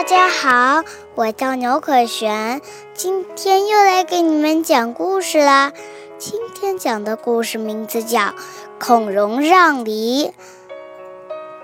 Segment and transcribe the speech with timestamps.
[0.00, 0.82] 大家好，
[1.14, 2.62] 我叫牛可璇，
[2.94, 5.74] 今天又来给你们讲故事啦。
[6.16, 8.20] 今天讲的故事名字叫
[8.78, 10.28] 《孔融让梨》。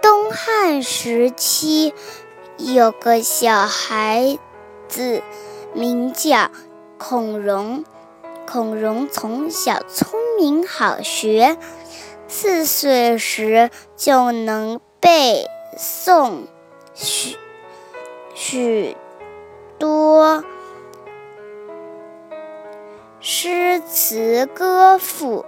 [0.00, 1.92] 东汉时期，
[2.56, 4.38] 有个小孩
[4.88, 5.22] 子
[5.74, 6.50] 名叫
[6.96, 7.84] 孔融，
[8.50, 11.58] 孔融从小聪明好学，
[12.28, 15.46] 四岁时就能背
[15.76, 16.44] 诵
[16.94, 17.36] 许。
[18.44, 18.96] 许
[19.78, 20.42] 多
[23.20, 25.44] 诗词歌赋，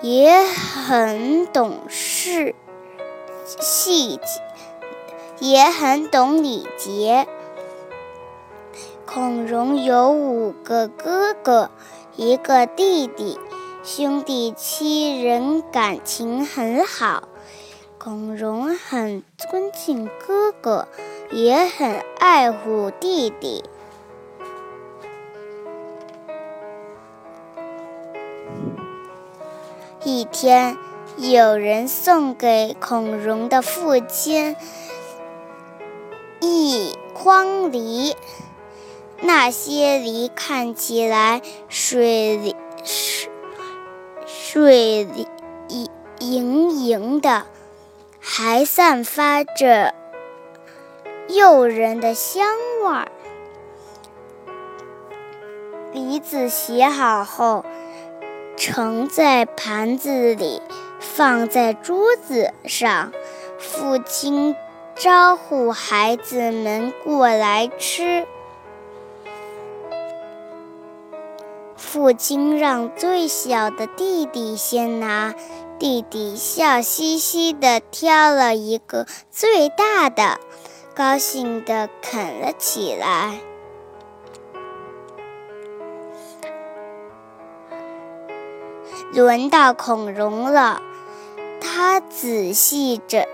[0.00, 2.54] 也很懂事
[3.44, 4.22] 细节，
[5.40, 7.28] 也很懂礼节。
[9.04, 11.70] 孔融有五个哥哥，
[12.16, 13.38] 一个弟弟，
[13.84, 17.28] 兄弟七人感情很好。
[18.04, 20.88] 孔融很尊敬哥哥。
[21.30, 23.62] 也很爱护弟弟。
[30.02, 30.76] 一天，
[31.16, 34.56] 有人送给孔融的父亲
[36.40, 38.16] 一筐梨，
[39.20, 43.30] 那些梨看起来水里水
[44.26, 45.06] 水
[46.18, 47.46] 莹莹的，
[48.24, 49.94] 还散发着。
[51.28, 52.46] 诱人的香
[52.82, 53.08] 味儿。
[55.92, 57.64] 梨子洗好后，
[58.56, 60.62] 盛在盘子里，
[61.00, 63.12] 放在桌子上。
[63.58, 64.54] 父亲
[64.94, 68.26] 招呼孩子们过来吃。
[71.76, 75.34] 父亲让最小的弟弟先拿，
[75.82, 80.38] 弟弟笑嘻嘻地挑了一个最大的。
[80.94, 83.40] 高兴地啃了起来。
[89.12, 90.80] 轮到孔融了，
[91.60, 93.26] 他仔细着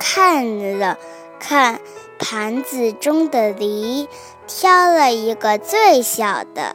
[0.00, 0.98] 看了
[1.38, 1.82] 看
[2.18, 4.08] 盘子中的梨，
[4.46, 6.74] 挑了一个最小的，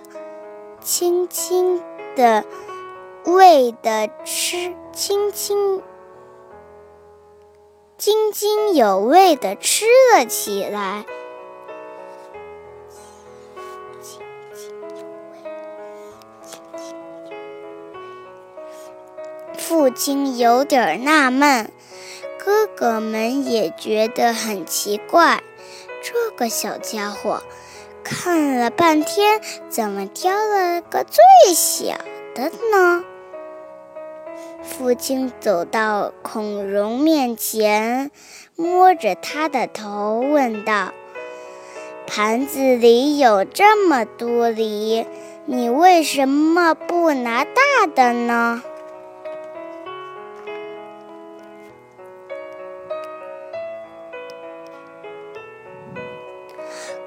[0.84, 1.82] 轻轻
[2.16, 2.46] 的
[3.28, 5.84] 喂的吃，轻轻。
[7.98, 11.06] 津津有味的吃了起来。
[19.58, 21.70] 父亲有点纳闷，
[22.40, 25.44] 哥哥们也觉得很奇怪。
[26.02, 27.44] 这个小家伙
[28.06, 31.98] 看了半天，怎么挑了个最小
[32.34, 33.04] 的呢？
[34.68, 38.12] 父亲走到孔融面前，
[38.56, 40.92] 摸着他的头，问道
[42.06, 45.06] ：“盘子里有这么多梨，
[45.46, 48.62] 你为什么不拿大的呢？”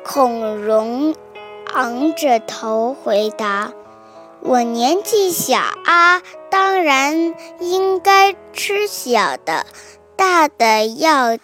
[0.03, 1.15] 孔融
[1.73, 3.73] 昂着头回答。
[4.43, 9.67] 我年纪小啊，当然应该吃小的，
[10.17, 11.37] 大的要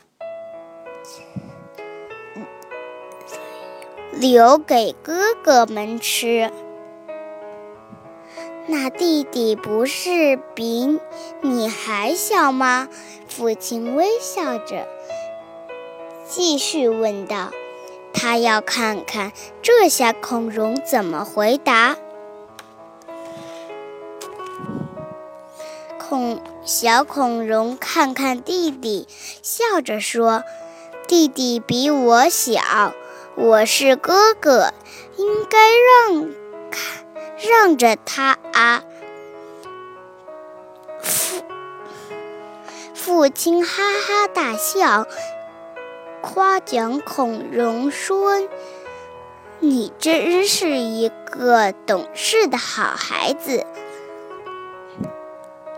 [4.12, 6.50] 留给哥哥们吃。
[8.66, 10.98] 那弟弟不是比
[11.42, 12.88] 你还小吗？
[13.28, 14.88] 父亲微笑着
[16.26, 17.50] 继续问道。
[18.14, 21.95] 他要看看这下孔融怎么回答。
[26.16, 29.06] 孔小孔融看看弟弟，
[29.42, 30.44] 笑着说
[31.06, 32.94] ：“弟弟比我小，
[33.34, 34.72] 我是哥哥，
[35.18, 35.58] 应该
[36.08, 36.30] 让
[36.70, 37.04] 看
[37.46, 38.82] 让着他啊。”
[41.04, 41.42] 父
[42.94, 45.06] 父亲哈哈大笑，
[46.22, 48.40] 夸奖孔融说
[49.60, 53.66] ：“你真是一个懂事的好孩子。”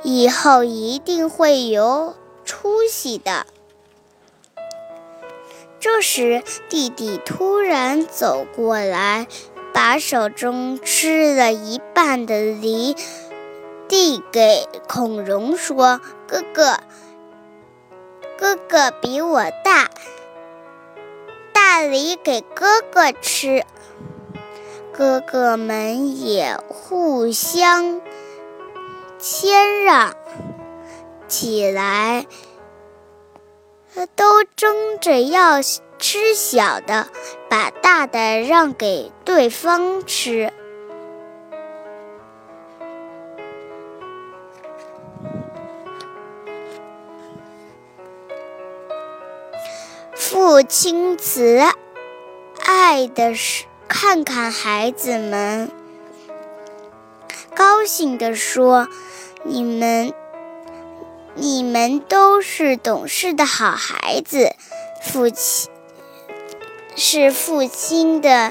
[0.02, 2.14] 以后一定会有
[2.44, 3.46] 出息的。
[5.80, 9.26] 这时，弟弟突然走过来，
[9.72, 12.96] 把手中吃了一半的梨
[13.88, 16.78] 递给孔融，说：“哥哥，
[18.36, 19.88] 哥哥比我大，
[21.52, 23.64] 大梨给哥哥吃。”
[24.92, 28.00] 哥哥们也互相。
[29.18, 30.14] 谦让
[31.26, 32.26] 起来，
[34.14, 35.60] 都争着要
[35.98, 37.08] 吃小的，
[37.50, 40.52] 把大的让给对方吃。
[50.14, 51.60] 父亲慈
[52.64, 55.70] 爱的是看看孩子们，
[57.78, 58.88] 高兴地说
[59.46, 60.12] ：“你们，
[61.36, 64.56] 你们都是懂事的好孩子。”
[65.00, 65.70] 父亲
[66.96, 68.50] 是父亲的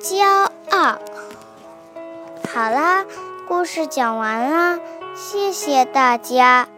[0.00, 1.00] 骄傲。
[2.54, 3.04] 好啦，
[3.48, 4.78] 故事讲完啦，
[5.16, 6.68] 谢谢大家。